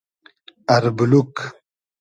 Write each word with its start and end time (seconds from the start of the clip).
اربولوگ 0.75 1.35